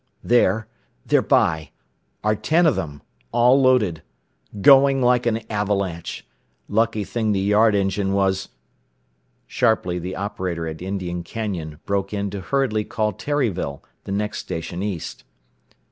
"There 0.23 0.67
they're 1.05 1.21
by! 1.21 1.69
Are 2.23 2.35
ten 2.35 2.65
of 2.65 2.75
them. 2.75 3.03
All 3.31 3.61
loaded. 3.61 4.01
Going 4.59 4.99
like 4.99 5.27
an 5.27 5.41
avalanche. 5.47 6.25
Lucky 6.67 7.03
thing 7.03 7.33
the 7.33 7.39
yard 7.39 7.75
engine 7.75 8.13
was" 8.13 8.49
Sharply 9.45 9.99
the 9.99 10.15
operator 10.15 10.67
at 10.67 10.81
Indian 10.81 11.21
Canyon 11.21 11.79
broke 11.85 12.15
in 12.15 12.31
to 12.31 12.41
hurriedly 12.41 12.83
call 12.83 13.13
Terryville, 13.13 13.83
the 14.05 14.11
next 14.11 14.39
station 14.39 14.81
east. 14.81 15.23